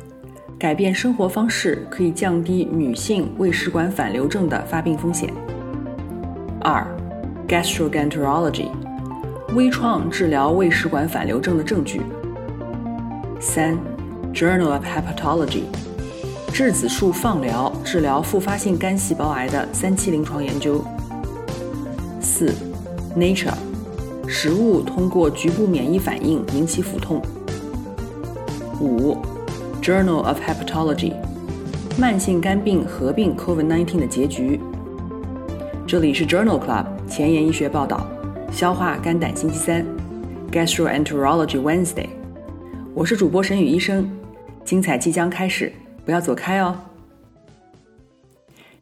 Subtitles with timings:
[0.58, 5.32] 改变生活方式可以降低女性胃食管反流症的发病风险。
[6.60, 6.86] 二
[7.46, 8.68] ，Gastroenterology，
[9.54, 12.02] 微创治疗胃食管反流症的证据。
[13.40, 13.78] 三
[14.34, 15.62] ，Journal of Hepatology，
[16.52, 20.84] 质子束放疗治疗复发性肝细胞癌的三期临床研究。
[22.20, 22.52] 四
[23.16, 23.67] ，Nature。
[24.30, 27.22] 食物通过局部免疫反应引起腹痛。
[28.78, 29.16] 五
[29.80, 31.14] ，Journal of Hepatology，
[31.98, 34.60] 慢性肝病合并 COVID-19 的结局。
[35.86, 38.06] 这里是 Journal Club 前沿医学报道，
[38.52, 39.82] 消化肝胆星期三
[40.52, 42.08] ，Gastroenterology Wednesday。
[42.94, 44.10] 我是主播沈宇医生，
[44.62, 45.72] 精彩即将开始，
[46.04, 46.76] 不要走开哦。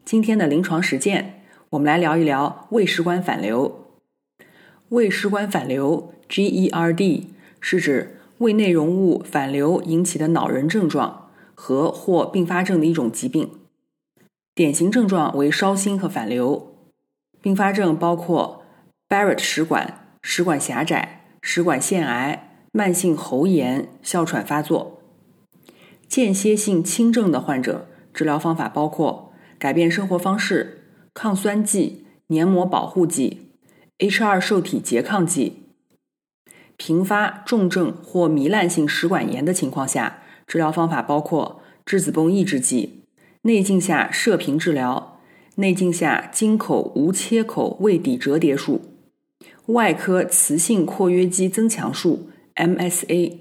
[0.05, 3.86] 今天的临床实践，我们来聊一聊胃食管反流。
[4.91, 7.25] 胃食管反流 （GERD）
[7.61, 13.51] 是指胃内容物反流引起的脑仁症状和或并发症的一种疾病。
[14.55, 16.77] 典型症状为烧心和反流，
[17.43, 18.63] 并发症包括
[19.09, 25.03] Barrett 食管、食管狭窄、食管腺癌、慢性喉炎、哮喘发作。
[26.07, 33.46] 间歇性轻症的患者，治疗方法包括改变生活方式、抗酸剂、黏膜保护剂。
[33.99, 35.63] H2 受体拮抗剂，
[36.77, 43.05] 频发重症或糜烂性食管炎的情况下，治疗方法包括质子泵抑制剂、
[43.43, 45.19] 内镜下射频治疗、
[45.55, 48.83] 内镜下经口无切口胃底折叠术、
[49.69, 53.39] 外科磁性括约肌增强术 （MSA）、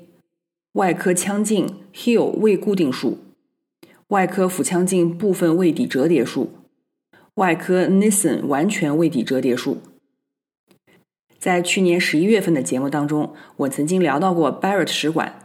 [0.71, 3.17] 外科腔镜 HEAL 胃固定术、
[4.07, 6.51] 外科腹腔镜部分胃底折叠术、
[7.33, 9.79] 外科 Nissen 完全胃底折叠术。
[11.45, 15.44] 在去年十一月份的节目当中，我曾经聊到过 Barrett 食管，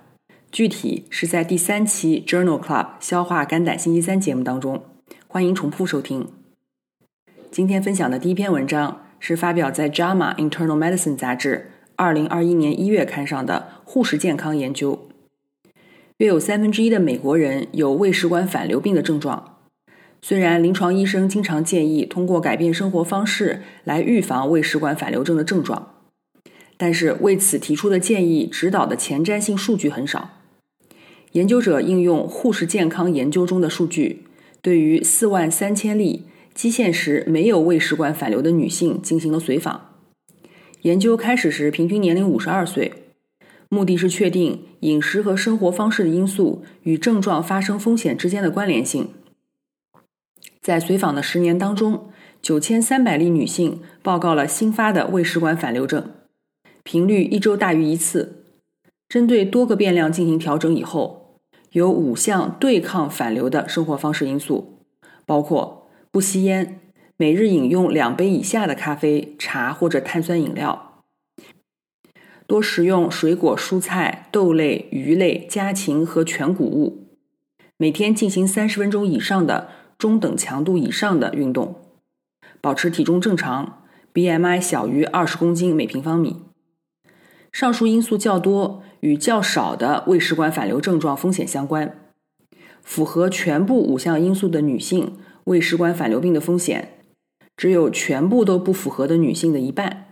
[0.51, 4.83] 具体是在第三期 Journal Club 消化肝胆星期三节目当中，
[5.29, 6.27] 欢迎重复收听。
[7.51, 15.07] 今天分享的第一篇文章是发表在 JAMA Internal Medicine 杂志二零二一年一月刊上的护士健康研究。
[16.17, 19.50] 约有三分之一的美国人有胃食管反流病的症状。
[20.23, 25.95] 虽然临床医生经常建议通过改变生活方式来预防胃食管反流症的症状，
[26.77, 30.31] 但是为此提出的建议指导的前瞻性数据很少。
[31.33, 34.25] 研究者应用护士健康研究中的数据，
[34.61, 39.95] 对于四万三千例基线时没有胃食管反流的女性进行了随访。
[40.83, 42.93] 研究开始时平均年龄五十二岁，
[43.69, 49.09] 目的是确定饮食和生活方式的因素与症状发生风险之间的关联性。
[50.71, 56.13] 在随访的十年当中，九千三百例女性报告了新发的胃食管反流症，
[56.85, 58.45] 频率一周大于一次。
[59.09, 61.41] 针对多个变量进行调整以后，
[61.73, 64.79] 有五项对抗反流的生活方式因素，
[65.27, 66.79] 包括不吸烟、
[67.17, 71.03] 每日饮用两杯以下的咖啡、茶或者碳酸饮料，
[72.47, 77.09] 多食用水果、蔬菜、豆类、鱼类、家禽和全谷物，
[77.77, 79.80] 每天进行三十分钟以上的。
[80.01, 81.77] 中等强度以上的运动，
[82.63, 83.83] 保持体重正常
[84.15, 86.37] ，BMI 小于二十公斤每平方米。
[87.53, 91.99] 上述因素较多与较少的胃食管反流症状风险相关。
[92.83, 96.95] 符合全部五项因素的女性，胃食管反流病的风险
[97.55, 100.07] 只有全部都不符合的女性的一半。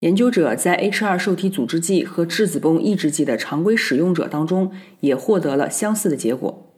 [0.00, 6.71] 研究者在 H2 受体阻滞剂和质子泵抑制剂的常规使用者当中，也获得了相似的结果。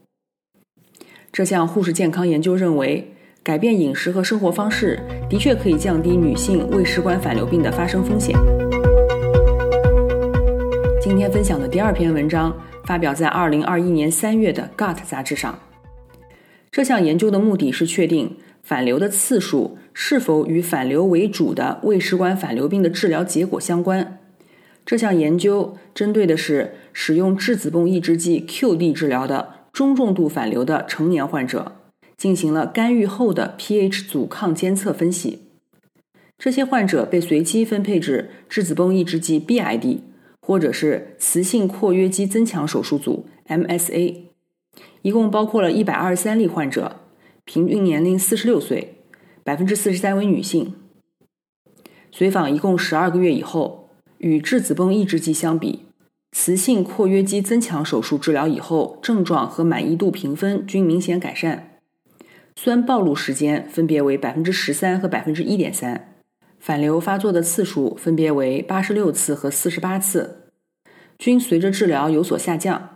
[1.34, 3.04] 这项护士健康研究认为，
[3.42, 4.96] 改变饮食和生活方式
[5.28, 8.36] 的确可以降低女性胃食管反流病的发生风险。
[11.02, 15.58] 今天分享的第二篇文章发表在二零二一年三月的《Gut》杂志上。
[16.70, 24.20] 这项研究的目的是确定反流的次数是否与反流为主的胃食管反流病的治疗结果相关。
[24.86, 29.63] 这项研究针对的是使用质子泵抑制剂 QD 治疗的。
[29.74, 31.72] 中重度反流的成年患者
[32.16, 35.40] 进行了干预后的 pH 阻抗监测分析。
[36.38, 39.98] 这些患者被随机分配至质子泵抑制剂 BID
[40.40, 44.16] 或者是雌性括约肌增强手术组 MSA，
[45.02, 47.00] 一共包括了一百二十三例患者，
[47.44, 48.98] 平均年龄四十六岁，
[49.42, 50.74] 百分之四十三为女性。
[52.12, 55.80] 随访一共十二个月以后，与质子泵抑制剂相比，
[56.36, 61.78] 雌性括约肌增强手术治疗以后，症状和满意度评分均明显改善。
[62.56, 66.12] 酸暴露时间分别为百分之十三和百分之一点三，
[66.58, 70.50] 反流发作的次数分别为八十六次和四十八次，
[71.18, 72.90] 均随着治疗有所下降。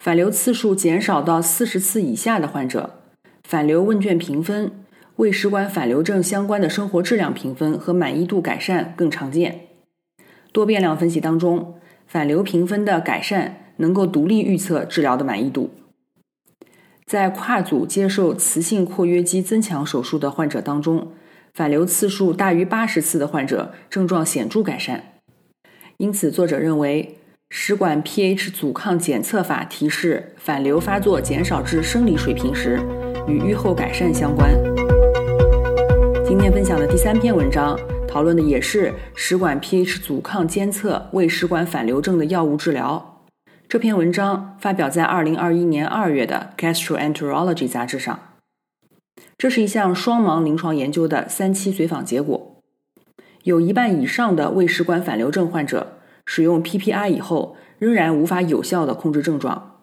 [0.00, 3.02] 反流次数减少到四十次以下的患者，
[3.44, 4.72] 反流问卷评分。
[5.16, 9.66] 胃食管反流症相关的生活质量评分和满意度改善更常见。
[10.52, 11.77] 多变量分析当中，
[12.08, 15.70] 反流评分的改善能够独立预测治疗的满意度。
[17.04, 21.12] 在跨组接受雌性括约肌增强手术的患者当中，
[21.52, 25.04] 反流次数大于八十次的患者症状显著改善。
[25.98, 27.18] 因此，作者认为
[27.50, 32.80] 食管 pH 阻抗检测法提示反流发作减少至生理水平时，
[33.26, 34.54] 与预后改善相关。
[36.26, 37.78] 今天分享的第三篇文章，
[38.08, 43.22] 讨论的也是食管 pH 阻抗监测胃食管反流症的药物治疗。
[43.68, 48.18] 这篇文章发表在二零二一年二月的《Gastroenterology》杂志上。
[49.36, 52.62] 这是一项双盲临床研究的三期随访结果，
[53.42, 59.82] 有一半以上的胃食管反流症患者使用 PPI 以后，仍然无法有效的控制症状。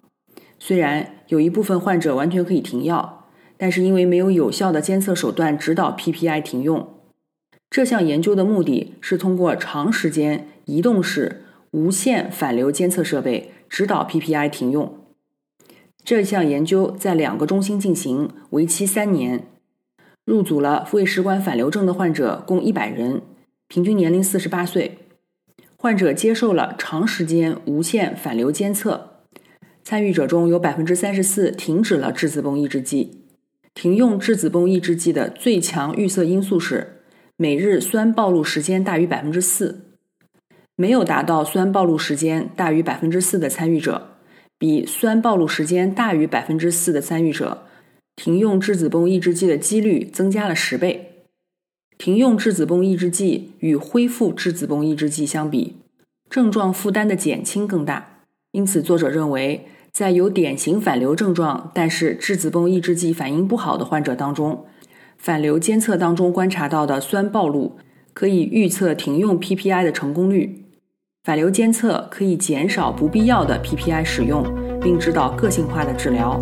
[0.58, 3.22] 虽然有一部分患者完全可以停药。
[3.58, 6.95] 但是因为没有有效的监测手段指导 PPI 停用，
[7.70, 14.98] 这项研究的目的是通过长时间移动式无线反流监测设备指导 PPI 停用。
[16.04, 19.48] 这项研究在两个中心进行，为期三年。
[20.24, 23.22] 入组了胃食管反流症的患者共一百人，
[23.68, 24.98] 平均年龄四十八岁。
[25.78, 29.20] 患者接受了长时间无线反流监测，
[29.84, 33.22] 参与者中有百分之三十四停止了质子泵抑制剂。
[33.76, 36.95] 停用质子泵抑制剂的最强预测因素是
[37.38, 39.98] 每日酸暴露时间大于百分之四。
[40.78, 44.12] 没有达到酸暴露时间大于百分之四的参与者，
[44.58, 47.64] 比酸暴露时间大于百分之四的参与者，
[48.16, 51.26] 停用质子泵抑制剂的几率增加了十倍。
[51.98, 55.76] 停用质子泵抑制剂与恢复质子泵抑制剂相比，
[56.30, 58.22] 症状负担的减轻更大。
[58.54, 59.68] 因此，作者认为。
[59.92, 64.66] 在有典型反流症状，但是质子泵抑制剂反应不好的患者当中，
[65.18, 67.78] 反流监测当中观察到的酸暴露
[68.14, 70.64] 可以预测停用 PPI 的成功率。
[71.24, 74.44] 反流监测可以减少不必要的 PPI 使用，
[74.80, 76.40] 并指导个性化的治疗。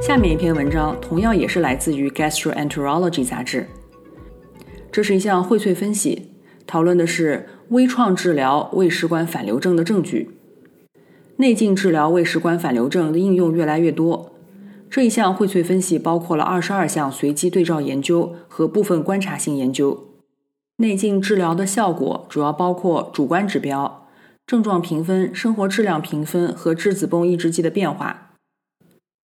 [0.00, 3.66] 下面一篇文章同样也是来自于《Gastroenterology》杂志，
[4.92, 6.30] 这是一项荟萃分析，
[6.66, 10.30] 讨论的是微创治疗胃食管反流症的证据。
[11.36, 14.27] 内镜治疗胃食管反流症的应用越来越多。
[14.90, 20.08] 这一项荟萃分析包括了二十二项随机对照研究和部分观察性研究。
[20.78, 24.08] 内镜治疗的效果主要包括主观指标、
[24.46, 28.36] 症状评分、生活质量评分和质子泵抑制剂的变化；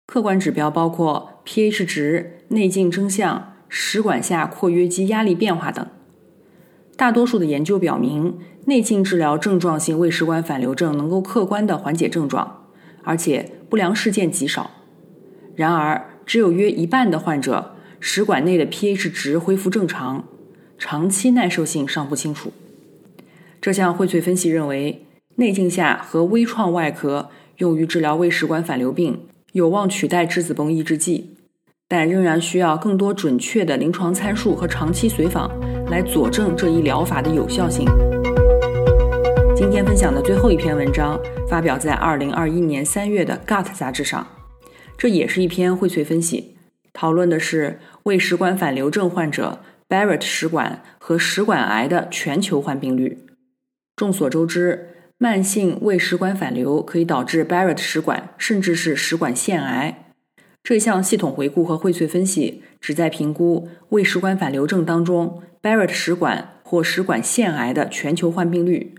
[0.06, 5.86] 客观指标包括 pH 值、内镜征象、食管下括约肌压力变化等。
[6.96, 8.38] 大多数的研究表明。
[8.66, 12.64] 内镜治疗症状性胃食管反流症能够客观的缓解症状，
[13.02, 14.70] 而且不良事件极少。
[15.54, 20.24] 然而，只有约一半的患者食管内的 pH 值恢复正常，
[20.78, 22.52] 长期耐受性尚不清楚。
[23.60, 25.06] 这项荟萃分析认为，
[25.36, 29.20] 内镜下和微创外科用于治疗胃食管反流病
[29.52, 31.36] 有望取代质子泵抑制剂，
[31.88, 35.50] 但仍然需要更多准确的临床参数和长期随访
[35.86, 37.86] 来佐证这一疗法的有效性。
[39.56, 41.18] 今天分享的最后一篇文章
[41.48, 44.26] 发表在二零二一年三月的《Gut》杂志上，
[44.96, 46.56] 这也是一篇荟萃分析，
[46.92, 53.18] 讨论的是胃食管反流症患者 Barrett 食管和食管癌的全球患病率。
[53.96, 60.12] 众所周知，慢性胃食管反流可以导致 Barrett 食管，甚至是食管腺癌。
[60.62, 68.94] 这项系统回顾和荟萃分析旨在评估胃食管反流症当中 Barrett 食管或食管腺癌的全球患病率。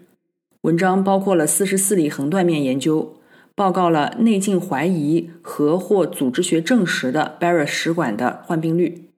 [0.61, 3.19] 文章包括了四十四例横断面研究，
[3.55, 9.09] 报告了内镜怀疑和或组织学证实的 Barrett 食管的患病率。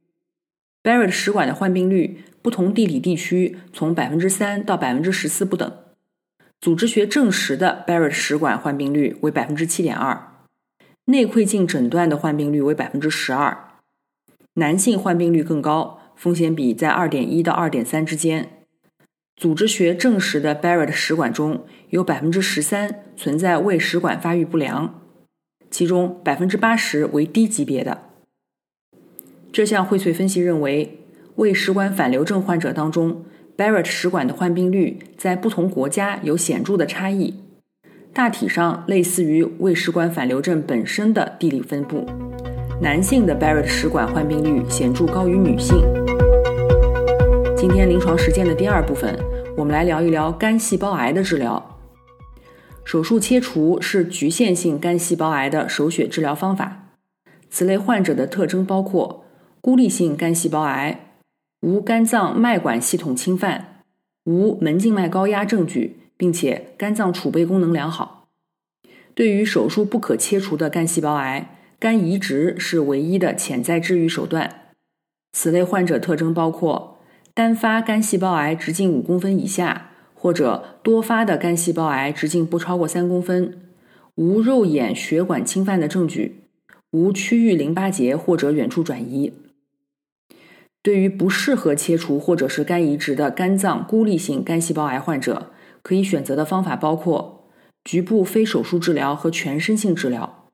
[0.84, 5.72] Barrett 食管的患病率不同地理地区从百分之三到百分之十四不等。
[6.62, 10.32] 组织学证实的 Barrett 食管患病率为百分之七点二，
[11.06, 13.58] 内窥镜诊断的患病率为百分之十二。
[14.54, 18.57] 男性患病率更高，风险比在2.1到2.3之间。
[19.38, 25.00] 组织学证实的 Barrett 食管中有13%存在胃食管发育不良，
[25.70, 28.00] 其中80%为低级别的。
[29.54, 30.98] 这项荟萃分析认为，
[31.36, 33.26] 胃食管反流症患者当中
[33.56, 37.36] ，Barrett 食管的患病率在不同国家有显著的差异，
[38.12, 42.04] 大体上类似于胃食管反流症本身的地理分布。
[42.82, 45.78] 男性的 Barrett 食管患病率显著高于女性。
[47.60, 49.18] 今天临床实践的第二部分，
[49.58, 51.80] 我们来聊一聊肝细胞癌的治疗。
[52.86, 56.94] 手术切除是局限性肝细胞癌的首选治疗方法。
[57.50, 59.26] 此类患者的特征包括。
[59.60, 61.10] 孤立性肝细胞癌
[61.62, 63.82] 无肝脏脉管系统侵犯，
[64.26, 68.28] 无门静脉高压证据，并且肝脏储备功能良好。
[69.16, 74.68] 对于手术不可切除的肝细胞癌，肝移植是唯一的潜在治愈手段。
[75.34, 76.97] 此类患者特征包括
[77.38, 83.62] 单发肝细胞癌直径五公分以下，或者多发的肝细胞癌直径不超过三公分，
[84.16, 86.46] 无肉眼血管侵犯的证据，
[86.90, 89.34] 无区域淋巴结或者远处转移。
[90.82, 95.52] 对于不适合切除或者是肝移植的肝脏孤立性肝细胞癌患者，
[95.84, 97.52] 可以选择的方法包括
[97.84, 100.48] 局部非手术治疗和全身性治疗。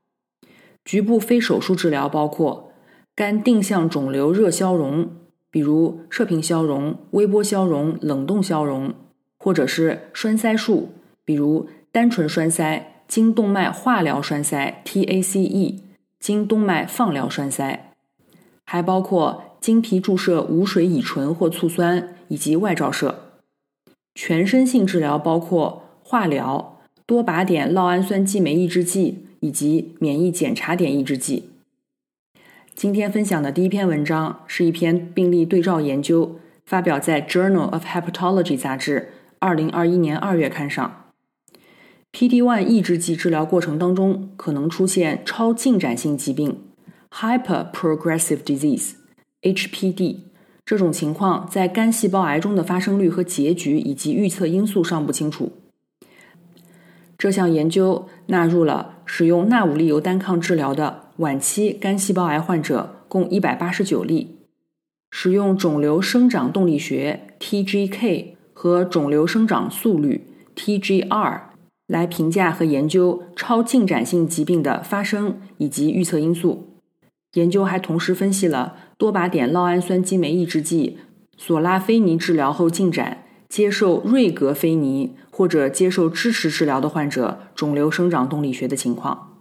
[0.84, 2.74] 局部非手术治疗包括
[3.16, 5.10] 肝定向肿瘤热消融，
[5.54, 8.92] 比如射频消融、微波消融、冷冻消融，
[9.38, 10.90] 或者是栓塞术，
[11.24, 15.76] 比如单纯栓塞、经动脉化疗栓塞 （TACE）、
[16.20, 17.92] 经动脉放疗栓塞，
[18.66, 19.44] 还包括。
[19.64, 23.30] 经皮注射无水乙醇或醋酸，以及外照射。
[24.14, 31.52] 全身性治疗包括化疗、多靶点酪氨酸激酶抑制剂以及免疫检查点抑制剂。
[32.76, 41.06] 今天分享的第一篇文章是一篇病例对照研究，发表在《Journal of Hepatology》杂志，二零二一年二月刊上。
[42.12, 46.62] PD-1 抑制剂治疗过程当中可能出现超进展性疾病
[47.12, 48.94] （Hyperprogressive Disease）。
[49.44, 50.18] HPD
[50.66, 55.54] 这种情况在肝细胞癌中的发生率和结局以及预测因素尚不清楚。
[57.18, 64.40] 这项研究纳入了使用纳武利尤单抗治疗的晚期肝细胞癌患者共189例，
[65.10, 71.42] 使用肿瘤生长动力学 TGK 和肿瘤生长速率 TGR
[71.88, 76.68] 来评价和研究超进展性疾病的发生以及预测因素。
[77.36, 80.98] 研究还同时分析了多靶点酪氨酸激酶抑制剂
[81.38, 89.33] 索拉非尼治疗后进展、接受瑞格非尼或者接受支持治疗的患者肿瘤生长动力学的情况。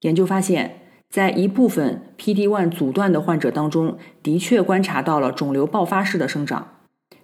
[0.00, 6.68] 研究发现，在一部分 PD-1 阻断的患者当中，的确观察到了肿瘤爆发式的生长，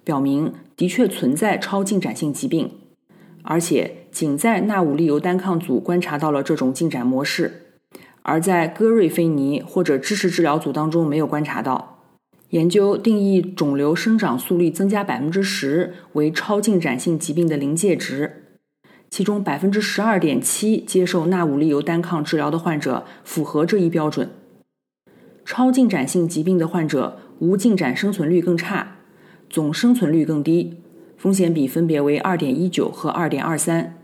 [0.03, 2.71] 表明的确存在超进展性疾病，
[3.43, 7.63] 而且仅在纳武利尤单抗组观察到了这种进展模式。
[8.21, 12.03] 而在戈瑞菲尼或者支持治疗组当中没有观察到。
[12.49, 18.46] 研究定义肿瘤生长速率增加百分之十为超进展性疾病的临界值，
[19.09, 24.29] 其中百分之十二点七接受纳武利尤单抗治疗的患者符合这一标准。
[25.45, 28.97] 超进展性疾病的患者无进展生存率更差，
[29.49, 30.81] 总生存率更低，
[31.17, 33.97] 风险比分别为二点一九和二点二三。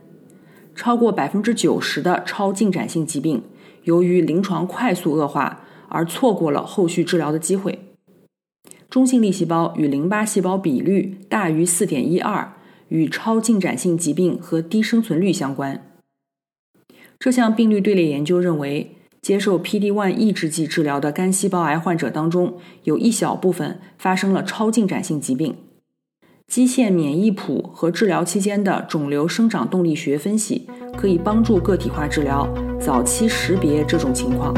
[0.73, 3.43] 超过百分之九十的超进展性疾病。
[3.83, 7.77] 由于临床快速恶化而错过了后续治疗的机会。
[8.89, 12.53] 中性粒细胞与淋巴细胞比率大于四点一二，
[12.89, 15.85] 与超进展性疾病和低生存率相关。
[17.19, 25.55] 这项病例队列研究认为，接受 PD-1 抑制剂治疗的肝细胞癌患者当中，有一小部分发生了超进展性疾病。
[26.47, 32.47] 基线免疫谱和治疗期间的肿瘤生长动力学分析可以帮助个体化治疗
[32.79, 34.53] 早期识别这种情况。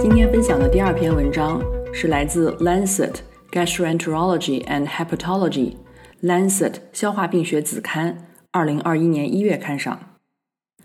[0.00, 1.60] 今天分享的第二篇文章
[1.92, 3.16] 是来自《Lancet
[3.50, 5.72] Gastroenterology and Hepatology》
[6.22, 10.00] （Lancet 消化病学子刊）二零二一年一月刊上。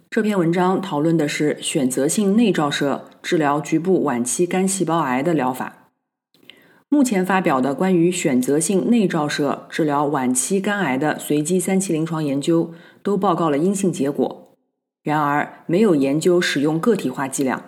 [0.10, 5.90] 这篇文章讨论的是选择性内照射治疗局部晚期肝细胞癌的疗法。
[6.88, 12.72] 目前发表的关于选择性内照射治疗晚期肝癌的随机三期临床研究
[13.02, 14.56] 都报告了阴性结果，
[15.02, 17.64] 然而没有研究使用个体化剂量。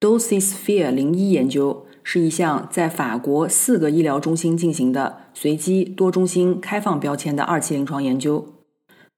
[0.00, 8.46] Dosisphere 零一研究是一项在法国四个医疗中心进行的随机多中心开放标签的二期临床研究，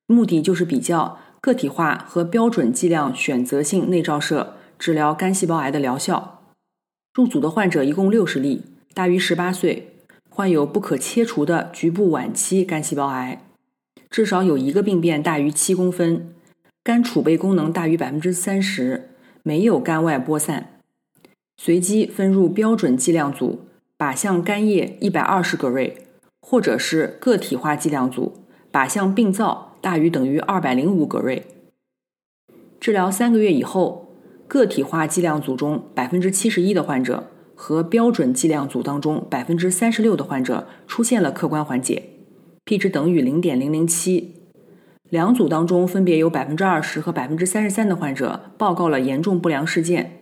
[0.07, 6.45] 目的就是比较个体化和标准剂量选择性内照射治疗肝细胞癌的疗效。
[7.13, 8.63] 入组的患者一共六十例。
[8.95, 9.95] 大于十八岁，
[10.31, 13.43] 患有不可切除的局部晚期肝细胞癌，
[14.09, 16.33] 至少有一个病变大于七公分，
[16.85, 19.09] 肝储备功能大于百分之三十，
[19.43, 20.79] 没有肝外播散。
[21.57, 23.65] 随机分入标准剂量组，
[23.99, 26.02] 靶向肝叶一百二十格瑞，
[26.43, 31.47] 或者是个体化剂量组，靶向病灶大于等于二百零五格瑞。
[32.79, 34.13] 治疗三个月以后，
[34.47, 42.03] 个体化剂量组中百分之七十一的患者和标准剂量组当中百分之三十六的患者出现了客观缓解
[42.65, 44.35] ，p 值等于零点零零七。
[45.09, 50.19] 两组当中分别有百分之二十和百分之三十三的患者报告了严重不良事件。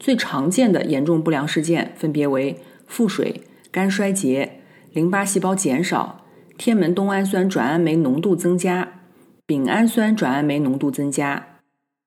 [0.00, 4.60] 最常见的严重不良事件分别为腹水、肝衰竭、
[4.94, 6.24] 淋巴细胞减少、
[6.56, 9.00] 天门冬氨酸转氨酶浓度增加、
[9.44, 11.58] 丙氨酸转氨酶浓度增加、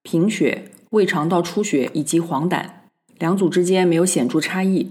[0.04, 2.64] 贫血、胃肠道出血以及黄疸。
[3.20, 4.90] 两组之间没有显著差异。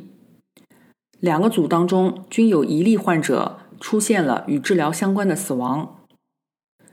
[1.21, 6.01] 两个组当中均有一例患者出现了与治疗相关的死亡。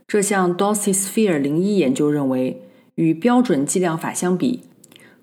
[0.07, 2.61] 这项 Dosisphere 零一研究认为，
[2.95, 4.61] 与标准剂量法相比。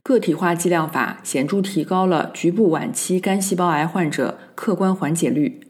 [0.03, 5.61] 个体化剂量法显著提高了局部晚期肝细胞癌患者客观缓解率。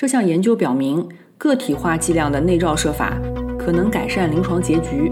[0.00, 3.18] 这项研究表明，个体化剂量的内照射法
[3.58, 5.10] 可能改善临床结局。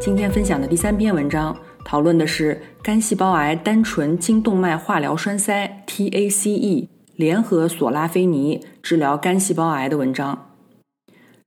[0.00, 10.52] 今天分享的第三篇文章讨论的是肝细胞癌单纯经动脉化疗栓塞 （TACE） 联合索拉菲尼治疗肝细胞癌的文章。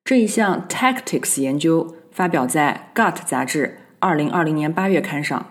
[0.04, 1.96] 这一项 Tactics 研究。
[2.12, 5.46] 发表在《Gut》杂志二零二零年八月刊上。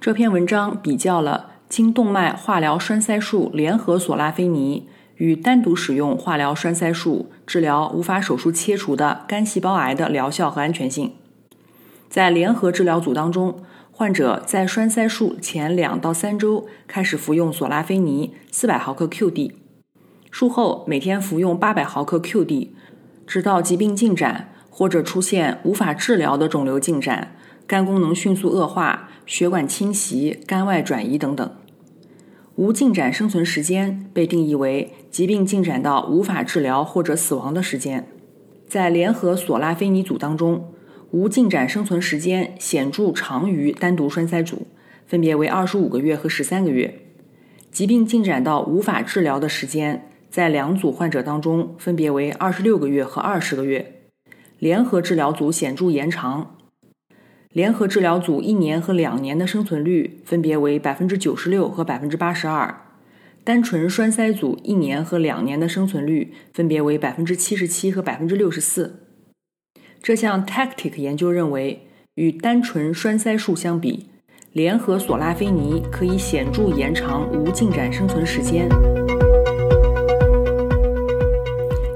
[0.00, 11.12] 这篇文章比较了经动脉化疗栓塞术联合索拉菲尼与单独使用化疗栓塞术治疗无法手术切除的肝细胞癌的疗效和安全性。
[12.08, 19.52] 在联合治疗组当中，患者在栓塞术前两到三周开始服用索拉菲尼四百毫克 QD，
[20.30, 22.68] 术后每天服用八百毫克 QD，
[23.26, 24.52] 直到疾病进展。
[24.70, 27.34] 或者出现无法治疗的肿瘤进展、
[27.68, 31.48] 肝功能迅速恶化、血管侵袭、肝外转移等等。
[32.56, 38.08] 无进展生存时间被定义为疾病进展到无法治疗或者死亡的时间。
[38.66, 40.72] 在联合索拉菲尼组当中，
[41.10, 44.66] 无进展生存时间显著长于单独栓塞组，
[45.06, 47.02] 分别为二十五个月和十三个月。
[47.70, 54.00] 疾病进展到无法治疗的时间，在两组患者当中分别为二十六个月和二十个月。
[54.58, 56.56] 联合治疗组显著延长，
[57.58, 62.82] 联合治疗组一年和两年的生存率分别为百分之九十六和百分之八十二，
[63.42, 69.00] 单纯栓塞组一年和两年的生存率分别为百分之七十七和百分之六十四。
[70.00, 74.06] 这项 Tactic 研究认为，与单纯栓塞术相比，
[74.52, 78.68] 联合索拉菲尼可以显著延长无进展生存时间。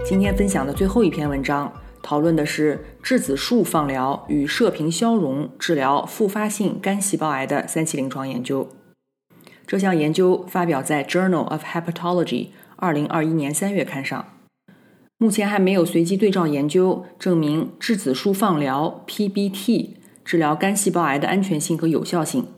[0.04, 1.72] 今天分享的最后一篇文章。
[2.02, 8.68] 讨论的是质子束放疗与射频消融治疗复发性肝细胞癌的三期临床研究。
[9.66, 12.26] 这项研究发表在《Journal of Hepatology》
[12.76, 14.26] 二零二一年三月刊上。
[15.16, 19.90] 目前还没有随机对照研究证明质子束放疗 （PBT）
[20.24, 22.48] 治疗肝细胞癌的安全性和有效性。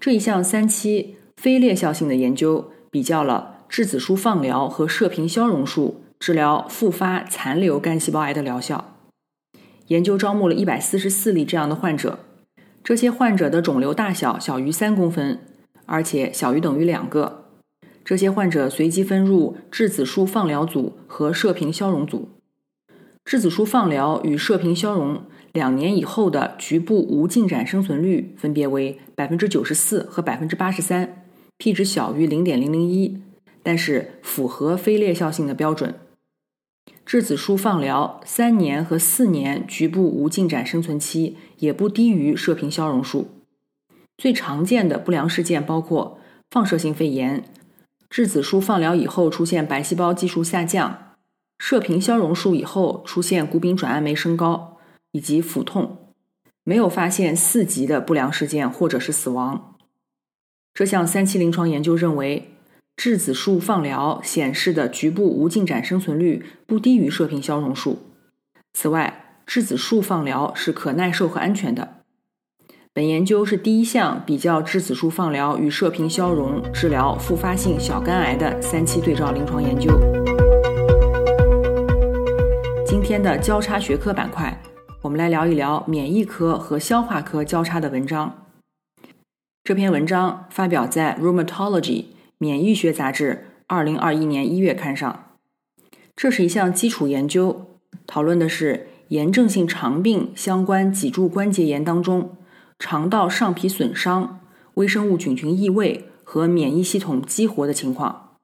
[0.00, 6.02] 这一项三期非裂效性的研究比较了质子束放疗和射频消融术。
[6.18, 8.96] 治疗复发残留肝细胞癌的疗效。
[9.88, 12.18] 研究招募了一百四十四例这样的患者，
[12.82, 15.38] 这些患者的肿瘤大小小于三公分，
[15.84, 17.44] 而且小于等于两个。
[18.04, 22.28] 这些患者随机分入质子束放疗组和射频消融组。
[23.24, 31.24] 质子束放疗与射频消融两年以后的局部无进展生存率分别为百分之九十四和百分之八十三
[31.58, 33.20] ，p 值小于零点零零一，
[33.64, 35.94] 但是符合非裂效性的标准。
[37.04, 43.28] 质子束放疗三年和四年局部无进展生存期也不低于射频消融术。
[44.18, 46.18] 最常见的不良事件包括
[46.50, 47.44] 放射性肺炎、
[48.10, 51.14] 质子束放疗以后出现白细胞计数下降、
[51.58, 54.78] 射频消融术以后出现谷丙转氨酶升高
[55.12, 56.12] 以及腹痛，
[56.64, 59.76] 没有发现四级的不良事件或者是死亡。
[60.74, 62.55] 这项三期临床研究认为。
[62.96, 67.98] 质子束放疗显示的局部无进展生存率不低于射频消融术。
[68.72, 71.96] 此外，质子束放疗是可耐受和安全的。
[72.94, 79.90] 本研究是第一项比较质子束放疗与射频消融治疗复发性小肝癌的三期对照临床研究。
[82.86, 84.58] 今天的交叉学科板块，
[85.02, 88.46] 我们来聊一聊免疫科和消化科交叉的文章。
[89.62, 91.82] 这篇文章发表在《Rheumatology》
[92.38, 95.30] 免疫学杂志二零二一年一月刊上。
[96.14, 102.36] 这是一项基础研究，讨论的是炎症性肠病相关脊柱关节炎当中
[102.78, 104.40] 肠道上皮损伤、
[104.74, 108.36] 微生物菌群异位和免疫系统激活的情况。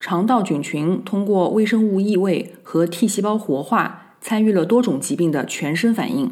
[0.00, 6.30] 肠道菌群通过微生物异位和 T 细胞活化，参与了多种疾病的全身反应。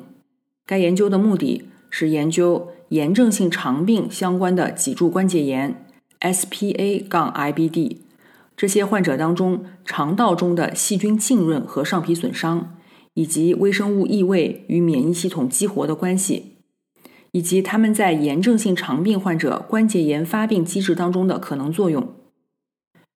[0.65, 2.69] 该研究的目的是研究。
[2.91, 5.84] 炎症性肠病相关的脊柱关节炎
[6.25, 8.01] S P A 杠 I B D，
[8.57, 12.77] 这些患者当中肠道中的细菌浸润和上皮损伤，
[13.13, 16.57] 以及微生物异位与免疫系统激活的关系，
[17.33, 22.15] 以及他们在炎症性肠病患者关节炎发病机制当中的可能作用。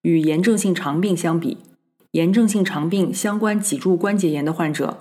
[0.03, 1.57] 与炎症性肠病相比，
[2.11, 4.99] 炎症性肠病相关脊柱关节炎的患者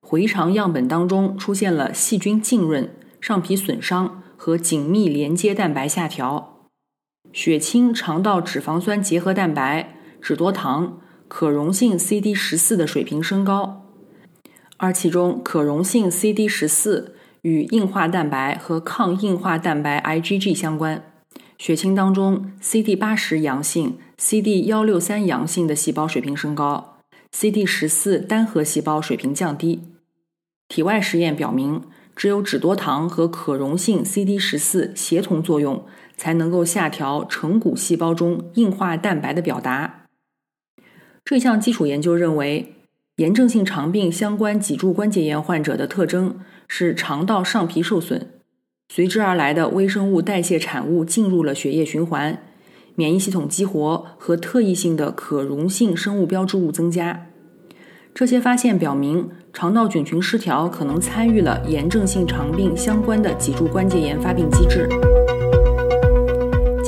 [0.00, 2.88] 回肠样本当中出现了细菌浸润。
[3.20, 6.49] 上皮损伤和紧密连接蛋白下调，
[7.32, 13.86] 血清肠道脂肪酸结合蛋白、脂多糖、可溶性 CD 十四的水平升高，
[14.78, 21.02] 而其中可溶性 CD 十四与硬化蛋白和抗硬化蛋白 IgG 相关。
[21.56, 26.98] 血清当中 CD 八十阳性、CD 幺六三阳性的细胞水平升高
[27.30, 29.82] ，CD 十四单核细胞水平降低。
[30.68, 31.82] 体外实验表明。
[32.16, 35.86] 只有脂多糖和可溶性 CD 十四协同作用，
[36.20, 40.02] 才能够下调成骨细胞中硬化蛋白的表达。
[41.24, 42.74] 这项基础研究认为，
[43.16, 48.28] 炎症性肠病相关脊柱关节炎患者的特征是肠道上皮受损，
[48.92, 52.42] 随之而来的微生物代谢产物进入了血液循环，
[52.96, 57.28] 免疫系统激活和特异性的可溶性生物标志物增加。
[58.12, 59.30] 这些发现表明。
[59.52, 64.88] 肠道菌群失调可能参与了炎症性肠病相关的脊柱关节炎发病机制。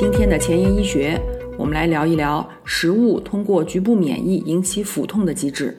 [0.03, 1.23] 今天的前沿医学，
[1.57, 5.79] 我们来聊一聊食物通过局部免疫引起腹痛的机制。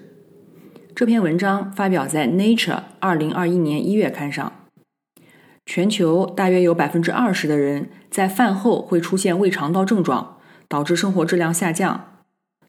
[0.95, 4.53] 这篇文章发表在《Nature》二零二一年一月刊上。
[5.65, 10.37] 全球大约有百分之二十的人在饭后会出现胃肠道症状，
[10.69, 12.21] 导致生活质量下降。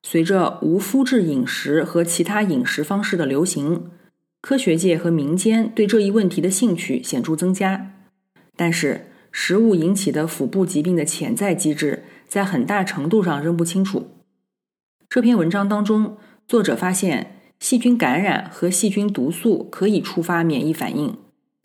[0.03, 3.93] 随着无麸质饮食和其他饮食方式的流行。
[4.43, 7.93] 科学界和民间对这一问题的兴趣显著增加，
[8.57, 14.07] 但是食物引起的腹部疾病的潜在机制在很大程度上仍不清楚。
[15.09, 16.17] 这篇文章当中，
[16.47, 21.19] 作者发现细菌感染和细菌毒素可以触发免疫反应，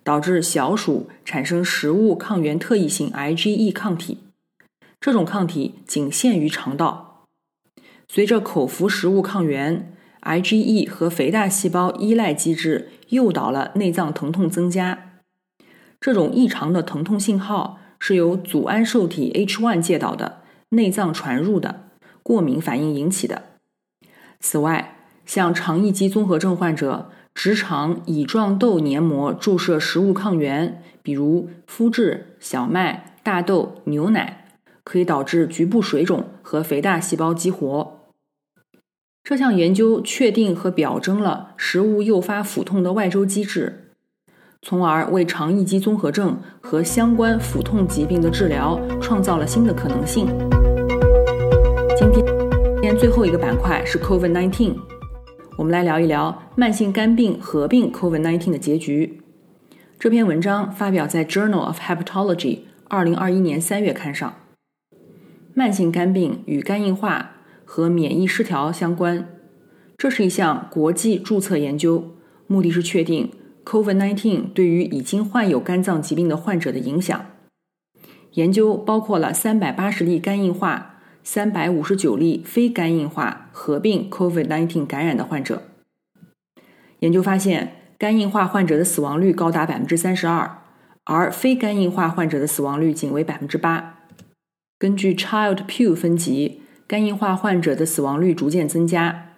[0.04, 4.18] 导致小鼠产生食物抗原特异性 IgE 抗体。
[5.00, 7.28] 这种抗体仅限于肠道，
[8.08, 9.94] 随着口服食物抗原。
[10.22, 15.09] IgE 和肥大细胞依赖机制诱导了内脏疼痛增加。
[16.00, 21.90] 这种异常的疼痛信号是由组胺受体 H1 介导的内脏传入的
[22.24, 23.44] 过敏反应引起的。
[24.40, 34.46] 此外，像肠易激综合症患者直肠乙状窦黏膜注射食物抗原，比如麸质、小麦、大豆、牛奶，
[34.84, 38.00] 可以导致局部水肿和肥大细胞激活。
[39.22, 43.89] 这项研究确定和表征了食物诱发腹痛的外周机制，
[44.62, 50.28] 从而为肠易激综合症和相关腹痛疾病的治疗创造了新的可能性。
[51.98, 52.26] 今天，
[52.76, 54.76] 今天最后一个板块是 COVID-19，
[55.58, 59.22] 我们来聊一聊慢性肝病合并 COVID-19 的结局。
[59.98, 62.36] 这篇文章发表在《Journal of Hepatology》
[62.88, 64.34] 二零二一年三月刊上。
[65.54, 67.32] 慢性肝病与肝硬化。
[67.72, 69.30] 和免疫失调相关，
[69.96, 72.04] 这是一项国际注册研究，
[72.48, 73.30] 目的是确定
[73.70, 77.24] COVID-19 对于已经患有肝脏疾病的患者的影响。
[78.34, 85.62] 研究包括了三百八十例肝硬化、三百五十九例非肝硬化合并 COVID-19 感染的患者。
[87.02, 90.64] 研究发现，肝硬化患者的死亡率高达百分之三十二，
[91.04, 94.00] 而非肝硬化患者的死亡率仅为百分之八。
[94.80, 96.64] 根据 Child-Pugh 分级。
[96.88, 99.29] 肝硬化患者的死亡率逐渐增加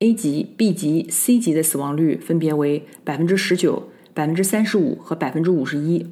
[0.00, 6.06] ，A 级、B 级、C 级的死亡率分别为百分之十九、百分之三十五和百分之五十一。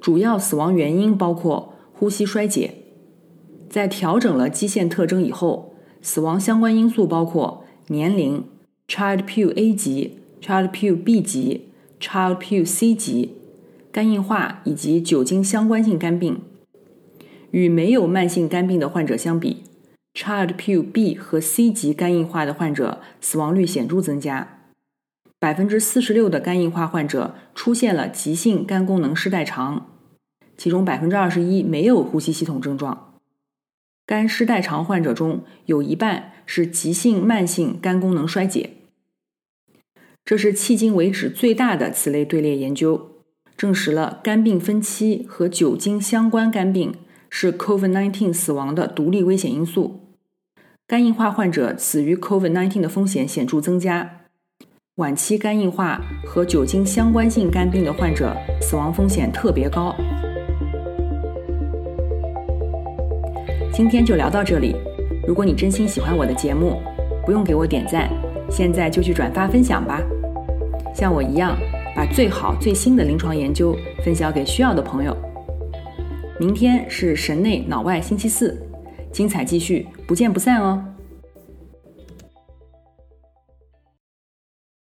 [0.00, 2.74] 主要死亡原因包括呼吸衰竭。
[3.68, 8.44] 在调整了基线特征以后，死亡相关因素包括年龄、
[8.88, 11.62] Child p u A 级、Child-Pugh B 级、
[12.00, 13.32] Child-Pugh C 级、
[13.90, 16.40] 肝硬化以及酒精相关性肝病。
[17.50, 19.62] 与没有慢性肝病的患者相比。
[20.16, 24.62] Child pub 和 C 级肝硬化的患者死亡率显著增加，
[25.38, 29.90] 百分之四十六的肝硬化患者出现了急性肝功能失代偿，
[30.56, 33.12] 其中百分之二十一没有呼吸系统症状。
[34.06, 38.70] 肝失代偿患者中有一半是急性慢性肝功能衰竭。
[40.24, 43.10] 这是迄今为止最大的此类队列研究，
[43.54, 46.94] 证实了肝病分期和酒精相关肝病
[47.28, 50.05] 是 COVID-19 死亡的独立危险因素。
[50.88, 54.08] 肝硬化患者死于 COVID-19 的风险显著增加，
[54.98, 59.92] 晚期肝硬化和酒精相关性肝病的患者死亡风险特别高。
[63.72, 64.76] 今天就聊到这里。
[65.26, 66.80] 如果你真心喜欢我的节目，
[67.24, 68.08] 不用给我点赞，
[68.48, 70.00] 现在就去转发分享吧。
[70.94, 71.58] 像我一样，
[71.96, 75.16] 把最好最新的临床研究分享给需要的朋友。
[76.38, 78.56] 明天是神内脑外星期四，
[79.16, 80.84] 精彩继续，不见不散哦。